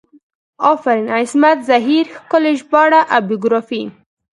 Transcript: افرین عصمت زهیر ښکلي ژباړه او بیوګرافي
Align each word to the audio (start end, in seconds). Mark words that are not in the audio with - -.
افرین 0.71 1.07
عصمت 1.17 1.57
زهیر 1.69 2.05
ښکلي 2.15 2.53
ژباړه 2.59 3.01
او 3.13 3.21
بیوګرافي 3.27 3.81